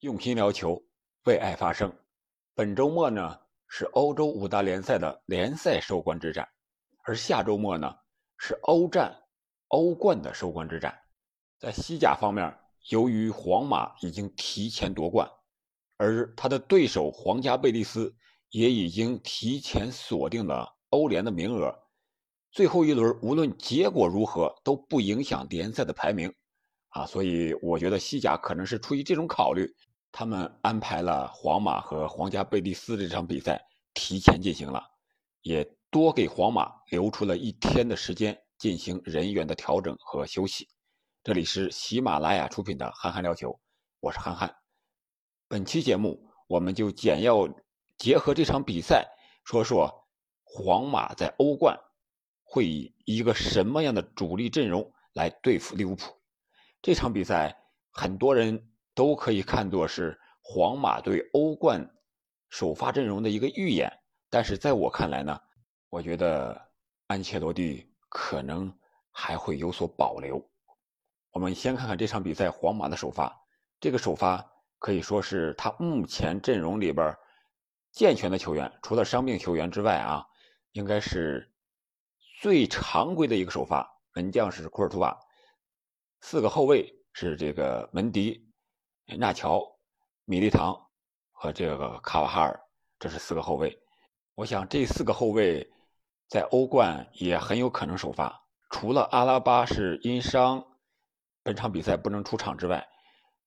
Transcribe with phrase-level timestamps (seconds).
[0.00, 0.80] 用心聊球，
[1.24, 1.92] 为爱发声。
[2.54, 6.48] 本周末呢是欧洲五大联赛的联赛收官之战，
[7.02, 7.92] 而下周末呢
[8.36, 9.12] 是欧战、
[9.66, 10.96] 欧冠的收官之战。
[11.58, 12.56] 在西甲方面，
[12.90, 15.28] 由于皇马已经提前夺冠，
[15.96, 18.14] 而他的对手皇家贝蒂斯
[18.50, 21.76] 也已经提前锁定了欧联的名额。
[22.52, 26.32] 最后一轮无论结果如何都不影响联赛的排名，
[26.90, 29.68] 啊，所以我觉得西甲可能是出于这种考虑，
[30.10, 34.82] 他们安排了皇马和皇家贝蒂斯这场比赛提前进行了，
[35.42, 40.68] 也多给皇马留出了一天的时间进行人员的调整和休息。
[41.22, 43.50] 这里是喜马拉雅出品的《憨憨聊球》，
[44.00, 44.54] 我是憨憨。
[45.46, 47.48] 本期节目我们就简要
[47.96, 49.06] 结合这场比赛
[49.44, 50.08] 说说
[50.42, 51.78] 皇马在欧冠。
[52.50, 56.18] 会以一个什么样的主力阵容来对付利物浦？
[56.80, 57.54] 这场比赛
[57.90, 61.88] 很多人都可以看作是皇马对欧冠
[62.48, 63.88] 首发阵容的一个预演，
[64.28, 65.40] 但是在我看来呢，
[65.88, 66.60] 我觉得
[67.06, 68.76] 安切洛蒂可能
[69.12, 70.44] 还会有所保留。
[71.30, 73.40] 我们先看看这场比赛皇马的首发，
[73.78, 74.44] 这个首发
[74.80, 77.16] 可以说是他目前阵容里边
[77.92, 80.26] 健全的球员，除了伤病球员之外啊，
[80.72, 81.54] 应该是。
[82.40, 85.18] 最常规的一个首发，门将是库尔图瓦，
[86.20, 88.47] 四个后卫是这个门迪、
[89.16, 89.64] 纳乔、
[90.24, 90.78] 米利唐
[91.32, 92.60] 和这个卡瓦哈尔，
[92.98, 93.78] 这是四个后卫。
[94.34, 95.66] 我想这四个后卫
[96.28, 100.62] 在欧冠也很有可能首发，除了阿拉巴是因伤
[101.42, 102.86] 本场比赛不能出场之外，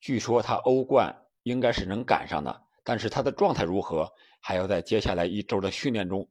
[0.00, 6.28] 据说他欧冠应该是能赶上的，但是他的状态如何，还要在接下来一周的训练中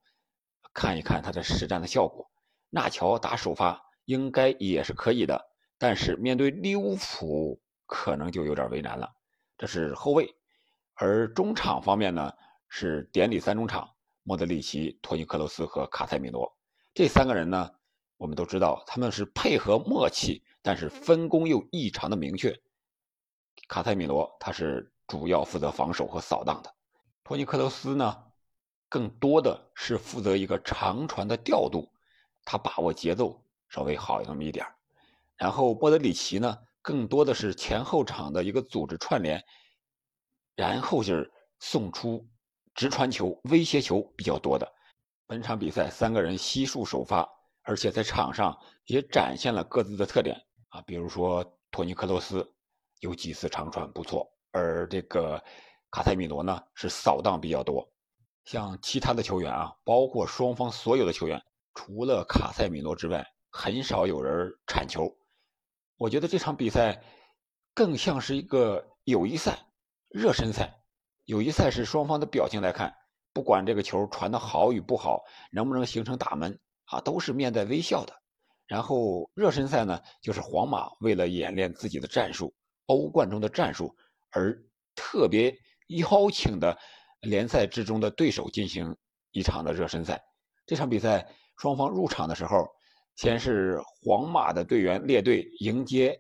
[0.74, 2.30] 看一看他的实战的效果。
[2.70, 9.12] 纳乔打首发应该也是可以的，但是面对利物浦可能就有点为难了。
[9.58, 10.36] 这是后卫，
[10.96, 12.32] 而中场方面呢
[12.70, 13.90] 是典礼三中场：
[14.24, 16.52] 莫德里奇、托尼克罗斯和卡塞米罗。
[16.94, 17.72] 这三个人呢，
[18.18, 22.58] 我们都知道他们是配合默契，但是分工又异常的明确。
[23.68, 26.74] 卡塞米罗他是主要负责防守和扫荡的，
[27.24, 28.24] 托尼克罗斯呢
[28.90, 31.92] 更多的是负责一个长传的调度。
[32.46, 34.66] 他把握节奏稍微好那么一点
[35.38, 39.44] 然后莫德里奇呢，更多的是前后场的一个组织串联，
[40.56, 42.28] 然后就是送出
[42.76, 44.72] 直传球、威胁球比较多的。
[45.26, 47.28] 本场比赛三个人悉数首发，
[47.64, 48.56] 而且在场上
[48.86, 50.36] 也展现了各自的特点
[50.68, 52.48] 啊，比如说托尼克罗斯
[53.00, 55.42] 有几次长传不错，而这个
[55.90, 57.90] 卡塞米罗呢是扫荡比较多。
[58.44, 61.42] 像其他的球员啊，包括双方所有的球员。
[61.74, 65.10] 除了卡塞米罗之外，很少有人铲球。
[66.04, 67.02] 我觉得这场比赛
[67.74, 69.58] 更像是一个友谊赛、
[70.10, 70.84] 热身赛。
[71.24, 72.94] 友谊赛是双方的表情来看，
[73.32, 78.14] 不管这个球传的好与不好，能不能形成打门啊，都是面带微笑的。
[78.68, 82.54] 然后热身赛呢，就是皇马为了演练自己的战术、
[82.88, 83.96] 欧冠中的战术
[84.32, 84.62] 而
[84.96, 85.56] 特别
[85.88, 86.78] 邀请的
[87.22, 88.94] 联赛之中的对手进行
[89.32, 90.22] 一场的热身赛。
[90.66, 91.26] 这场比赛。
[91.56, 92.68] 双方入场的时候，
[93.16, 96.20] 先是皇马的队员列队迎接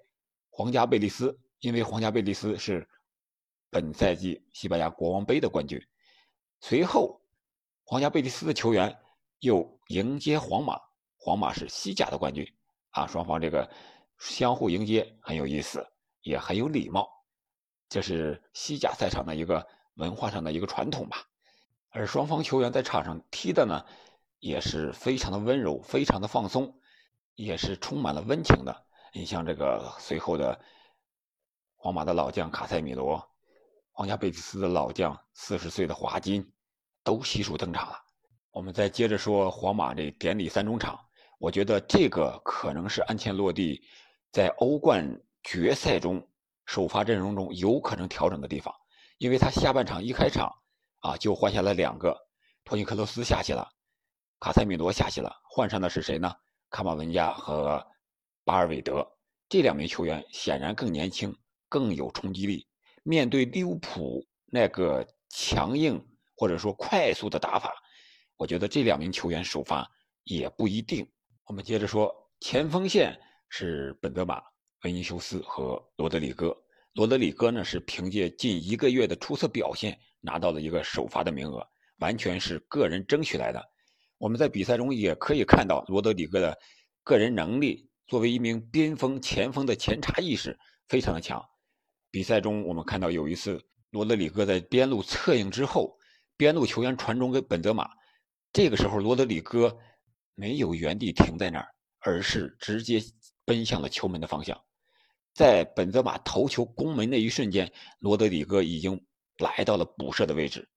[0.49, 2.87] 皇家贝蒂斯，因为皇家贝蒂斯是
[3.69, 5.81] 本赛季西班牙国王杯的冠军。
[6.61, 7.19] 随后，
[7.83, 8.95] 皇家贝蒂斯的球员
[9.39, 10.79] 又迎接皇马，
[11.17, 12.47] 皇马是西甲的冠军。
[12.91, 13.67] 啊，双方这个
[14.19, 15.85] 相互迎接很有意思，
[16.21, 17.09] 也很有礼貌，
[17.89, 19.65] 这是西甲赛场的一个
[19.95, 21.25] 文化上的一个传统吧。
[21.89, 23.83] 而双方球员在场上踢的呢？
[24.39, 26.77] 也是非常的温柔，非常的放松，
[27.35, 28.85] 也是充满了温情的。
[29.13, 30.59] 你像这个随后的
[31.75, 33.23] 皇马的老将卡塞米罗，
[33.91, 36.51] 皇家贝蒂斯的老将四十岁的华金，
[37.03, 37.99] 都悉数登场了。
[38.51, 40.99] 我们再接着说皇马这典礼三中场，
[41.39, 43.83] 我觉得这个可能是安切洛蒂
[44.31, 45.07] 在欧冠
[45.43, 46.27] 决赛中
[46.65, 48.73] 首发阵容中有可能调整的地方，
[49.17, 50.51] 因为他下半场一开场
[50.99, 52.15] 啊就换下了两个，
[52.63, 53.67] 托尼克罗斯下去了。
[54.39, 56.33] 卡塞米罗下去了，换上的是谁呢？
[56.73, 57.85] 卡马文加和
[58.43, 59.07] 巴尔韦德
[59.47, 61.31] 这两名球员显然更年轻，
[61.69, 62.67] 更有冲击力。
[63.03, 66.03] 面对利物浦那个强硬
[66.35, 67.71] 或者说快速的打法，
[68.37, 69.87] 我觉得这两名球员首发
[70.23, 71.07] 也不一定。
[71.45, 73.15] 我们接着说，前锋线
[73.49, 74.41] 是本泽马、
[74.83, 76.57] 维尼修斯和罗德里戈。
[76.93, 81.63] 罗德里戈呢是凭借近一个月的出色表现拿到了一个首发的名额，
[81.99, 83.63] 完全是个人争取来的。
[84.23, 86.57] 我们在比赛中也可以看到罗德里戈的
[87.03, 91.43] 个人能力，作为一名边锋前锋的前插意识非常的强。
[92.09, 95.97] 比赛中我们看到有一次罗德里戈在边路策应之后，
[96.37, 97.89] 边路球员传中给本泽马，
[98.53, 99.77] 这个时候罗德里戈
[100.35, 101.67] 没有原地停在那儿，
[101.99, 103.03] 而是直接
[103.43, 104.57] 奔向了球门的方向。
[105.33, 107.69] 在本泽马头球攻门那一瞬间，
[107.99, 109.05] 罗德里戈已经
[109.37, 110.69] 来到了补射的位置，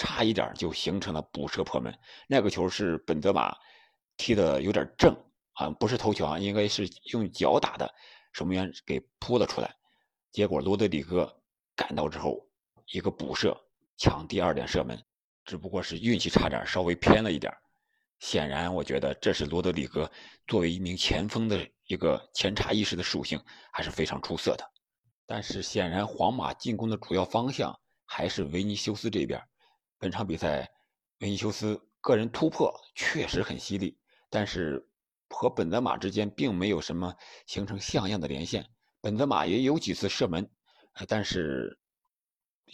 [0.00, 1.94] 差一点就形成了补射破门。
[2.26, 3.54] 那个球是本泽马
[4.16, 5.14] 踢的有点正
[5.52, 7.94] 啊，不是头球啊，应该是用脚打的，
[8.32, 9.70] 守门员给扑了出来，
[10.32, 11.36] 结果罗德里戈。
[11.76, 12.46] 赶到之后，
[12.92, 13.58] 一个补射
[13.96, 15.02] 抢第二点射门，
[15.46, 17.50] 只不过是运气差点，稍微偏了一点。
[18.18, 20.10] 显然，我觉得这是罗德里戈
[20.46, 23.42] 作为一名前锋的一个前插意识的属性
[23.72, 24.70] 还是非常出色的。
[25.26, 29.42] 但是，显然皇马进攻的主要方向还是维尼修斯这边。
[30.00, 30.68] 本场比赛，
[31.18, 33.96] 维尼修斯个人突破确实很犀利，
[34.28, 34.84] 但是
[35.28, 37.14] 和本泽马之间并没有什么
[37.46, 38.66] 形成像样的连线。
[39.00, 40.50] 本泽马也有几次射门。
[41.06, 41.78] 但是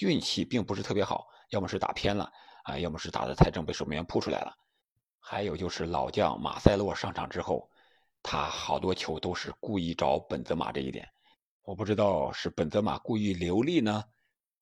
[0.00, 2.32] 运气并不是特别好，要么是打偏了
[2.64, 4.56] 啊，要么是打的太正被守门员扑出来了。
[5.20, 7.70] 还有就是老将马塞洛上场之后，
[8.22, 11.06] 他好多球都是故意找本泽马这一点，
[11.62, 14.02] 我不知道是本泽马故意留力呢，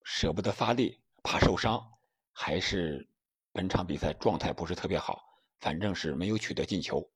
[0.03, 1.81] 舍不得发力怕受伤，
[2.35, 3.09] 还是
[3.53, 5.23] 本场比赛状态不是特别好，
[5.61, 7.11] 反正是没有取得进球。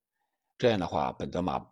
[0.56, 1.62] 这样的话，本泽马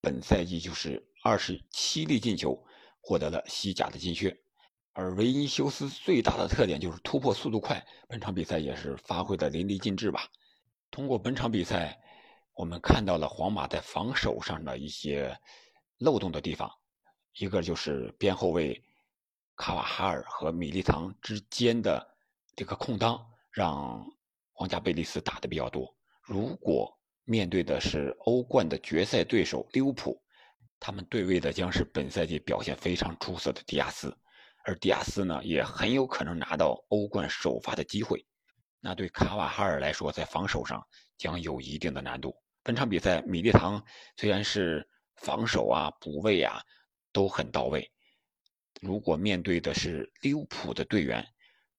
[0.00, 2.64] 本赛季就是二十七粒进球。
[3.04, 4.44] 获得了西甲的金靴，
[4.92, 10.28] 而维尼修斯最大的特点就是突破速度快，本场比赛也是发挥的淋漓尽致吧。
[10.88, 12.00] 通过本场比赛，
[12.54, 15.36] 我们看到了皇马在防守上的一些
[15.98, 16.70] 漏洞的地方，
[17.38, 18.80] 一个就是边后卫
[19.56, 22.11] 卡瓦哈尔和米利唐之间的
[22.54, 23.18] 这个空当，
[23.50, 24.04] 让
[24.52, 25.94] 皇家贝利斯打的比较多。
[26.22, 30.20] 如果面对的是欧冠的决赛对手利物浦，
[30.78, 34.16] 他们对位的将是本赛季表现非常出色的迪亚斯，
[34.64, 38.24] 而迪亚斯呢，也很有可能拿到欧冠首发的机会。
[38.80, 40.84] 那对卡瓦哈尔来说，在防守上
[41.16, 42.36] 将有一定的难度。
[42.62, 43.82] 本场比赛，米利唐
[44.16, 46.60] 虽然是防守啊、补位啊
[47.12, 47.90] 都很到位，
[48.80, 51.24] 如果面对的是利物浦的队员，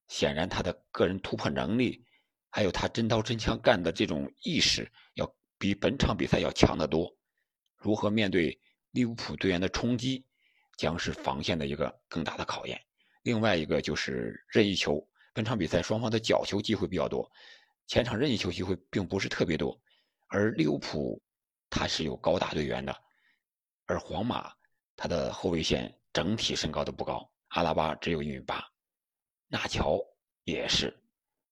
[0.07, 2.05] 显然他的个人突破能力，
[2.50, 7.15] 还有他真刀真枪干的这种意识，要比本场比赛要强得多。
[7.77, 8.59] 如何面对？
[8.91, 10.23] 利物浦队员的冲击
[10.77, 12.79] 将是防线的一个更大的考验。
[13.23, 15.03] 另外一个就是任意球，
[15.33, 17.27] 本场比赛双方的角球机会比较多，
[17.88, 19.81] 前场任意球机会并不是特别多。
[20.27, 21.19] 而利物浦
[21.71, 22.95] 他是有高大队员的，
[23.88, 24.53] 而皇马
[24.95, 28.63] 他的后卫线整体身高都不高，阿拉巴只有一米八，
[29.53, 30.03] 纳乔
[30.45, 31.00] 也是，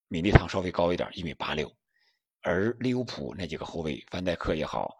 [0.08, 1.72] 米利唐稍微高一点，一米八六，
[2.40, 4.98] 而利物浦那几个后卫，范戴克也好，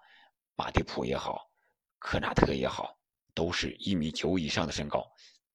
[0.54, 1.50] 马蒂普也好。
[1.98, 2.96] 科纳特也好，
[3.34, 5.04] 都是一米九以上的身高，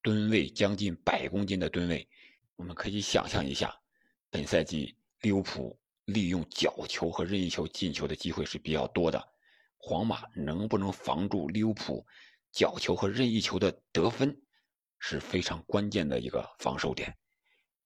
[0.01, 2.05] 吨位将近百公斤的吨位。
[2.57, 3.73] 我们可以想象一下，
[4.29, 9.25] 本赛季利物浦利用角球和任意球进球的机会是比较多的，
[9.77, 12.05] 皇马能不能防住利物浦
[12.51, 14.38] 角球和任意球的得分，
[14.99, 17.17] 是非常关键的一个防守点。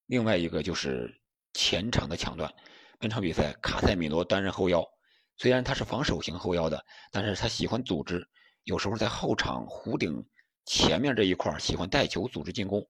[0.05, 1.21] 另外一个就是
[1.53, 2.53] 前场的抢断，
[2.99, 4.85] 本场比赛卡塞米罗担任后腰，
[5.37, 8.27] 虽然他是防守型后腰的，但是他喜欢组织。
[8.63, 10.23] 有时候在后场弧顶
[10.65, 12.87] 前面这一块喜欢带球组织进攻，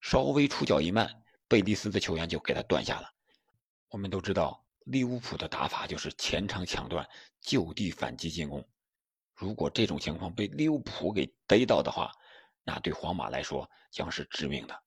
[0.00, 3.08] 稍微出脚一慢，贝蒂斯的球员就给他断下了。
[3.88, 7.08] 我们都知道利物浦的打法就是前场抢断，
[7.40, 8.66] 就地反击进攻。
[9.34, 12.10] 如果这种情况被利物浦给逮到的话，
[12.64, 14.82] 那对皇马来说将是致命的。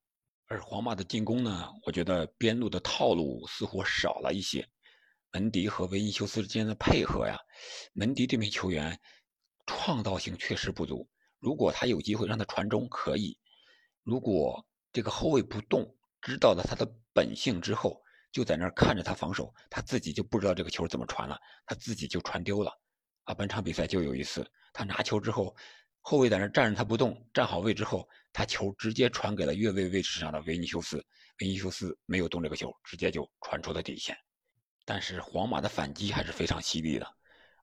[0.47, 4.67] 而皇马的进攻呢，我觉得边路的套路似乎少了一些。
[5.31, 7.37] 门迪和维尼修斯之间的配合呀，
[7.93, 8.99] 门迪这名球员。
[9.65, 11.09] 创造性确实不足。
[11.39, 13.37] 如果他有机会让他传中，可以；
[14.03, 22.77] 如果这个后卫不动，知道了他的本性之后，就在那儿看着他防守，他自己就不知道这个球怎么传了，他自己就传丢了。
[23.23, 25.55] 啊，本场比赛就有一次，他拿球之后，
[26.05, 30.97] 后卫在那站着他不动，站好位之后，他球直接传给了越位位置上的维尼修斯，
[31.39, 34.15] 维尼修斯没有动这个球，直接就传出了底线。
[34.85, 37.07] 但是皇马的反击还是非常犀利的，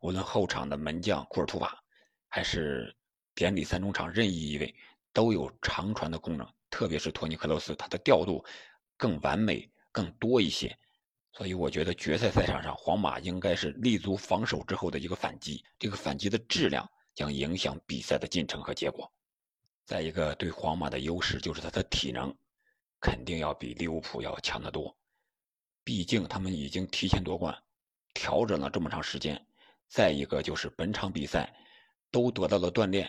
[0.01, 1.79] 无论后场的门将库尔图瓦。
[2.33, 2.97] 还是
[3.35, 4.75] 典礼三中场任意一位
[5.13, 8.45] 都有长传的功能，特别是托尼克罗斯，他的调度
[8.97, 10.75] 更完美、更多一些。
[11.33, 19.13] 所以我觉得决赛赛场上，皇马应该是立足防守之后的一个反击，这个反击的质量将影响比赛的进程和结果。
[19.85, 22.35] 再一个，对皇马的优势就是他的体能
[23.01, 24.97] 肯定要比利物浦要强得多，
[25.85, 27.57] 毕竟他们已经提前夺冠，
[28.15, 29.47] 调整了这么长时间。
[29.89, 31.57] 再一个就是本场比赛。
[32.13, 33.09] 都得到了锻炼，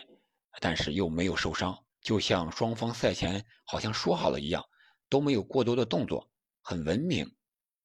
[0.60, 4.64] 但是又没有受伤，就像双方赛前好像说好了一样，
[5.08, 6.30] 都没有过多的动作，
[6.60, 7.28] 很文明，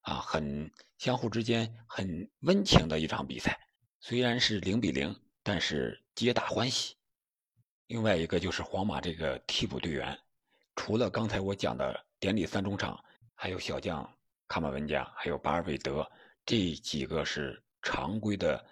[0.02, 3.58] 啊，很相互之间很温情的一场比赛。
[3.98, 5.12] 虽然是零比零，
[5.50, 6.94] 但是皆大欢喜。
[7.86, 10.14] 另外一个就是皇马这个替补队员，
[10.76, 13.02] 除了刚才我讲的典礼三中场，
[13.34, 14.06] 还有小将
[14.46, 16.06] 卡马文加，还有巴尔韦德
[16.44, 18.62] 这几个是常规的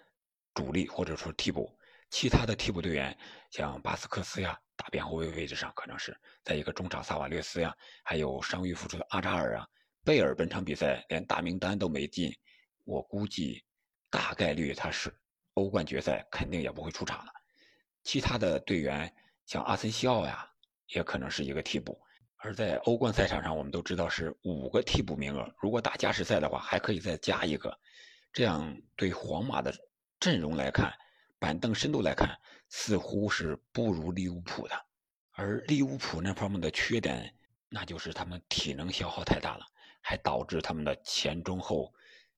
[0.53, 1.75] 主力或者说替补。
[2.11, 3.17] 其他的替补队员
[3.49, 9.67] 像巴斯克斯呀，打边后卫位置上可能是；在一个中场萨瓦略斯呀，还有伤愈复出的阿扎尔啊，
[10.03, 12.31] 贝尔本场比赛连大名单都没进，
[12.83, 13.63] 我估计
[14.11, 15.11] 大概率他是
[15.57, 17.33] 欧冠决赛肯定也不会出场了。
[18.03, 19.11] 其他的队员
[19.47, 20.47] 像阿森西奥呀，
[20.89, 21.99] 也可能是一个替补。
[22.35, 27.75] 而在欧冠赛场上，我们都知道是五个替补名额，如果打加时赛的话，还可以再加一个。
[28.31, 29.73] 这样对皇马的
[30.19, 30.93] 阵容来看，
[31.39, 34.85] 板凳深度来看，似乎是不如利物浦的。
[35.31, 37.33] 而利物浦那方面的缺点，
[37.67, 39.65] 那就是他们体能消耗太大了，
[40.01, 41.91] 还导致他们的前中后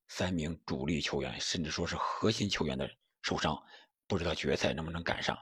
[0.07, 2.89] 三名主力球员，甚至说是核心球员的
[3.21, 3.61] 受伤，
[4.07, 5.37] 不知道决赛能不能赶上。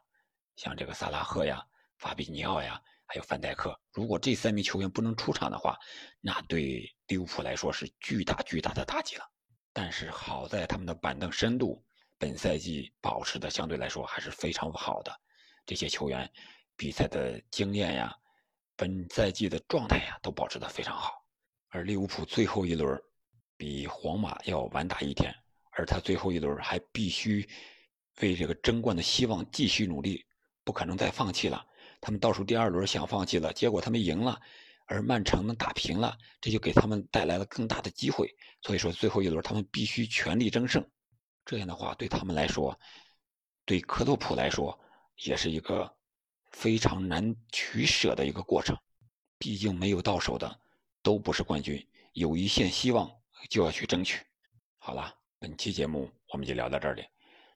[0.55, 1.63] 像这个萨拉赫呀、
[1.97, 5.77] 法比尼奥呀，还有范戴克，如果这三名球员不能出场的话，
[6.19, 9.23] 那对利物浦来说是巨大巨大的打击了。
[9.71, 11.85] 但是好在他们的板凳深度，
[12.17, 15.21] 本赛季保持的相对来说还是非常好的。
[15.65, 16.27] 这些球员
[16.75, 18.15] 比赛的经验呀，
[18.75, 21.23] 本赛季的状态呀，都保持的非常好。
[21.69, 22.99] 而利物浦最后一轮
[23.55, 25.31] 比皇马要晚打一天，
[25.77, 27.47] 而他最后一轮还必须
[28.21, 30.25] 为这个争冠的希望继续努力。
[30.63, 31.65] 不可能再放弃了。
[32.01, 34.37] 他们倒数第二轮想放弃了，结果他们赢了，
[34.85, 38.35] 而曼城呢打平了，这就给他们带来了更大的机会。
[38.61, 40.85] 所以说最后一轮他们必须全力争胜。
[41.45, 42.77] 这样的话对他们来说，
[43.63, 44.77] 对克洛普来说
[45.23, 45.89] 也是一个
[46.51, 48.77] 非常难取舍的一个过程。
[49.37, 50.59] 毕竟没有到手的
[51.01, 51.81] 都不是冠军，
[52.11, 53.09] 有一线希望
[53.49, 54.21] 就要去争取。
[54.79, 57.05] 好了，本期节目我们就聊到这里。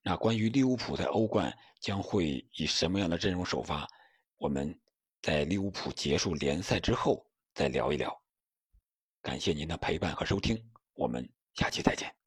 [0.03, 3.87] 那关于利物浦在欧冠将会以什么样的阵容首发，
[4.37, 4.79] 我们
[5.21, 8.15] 在利物浦结束联赛之后再聊一聊。
[9.21, 12.20] 感谢您的陪伴和收听，我们下期再见。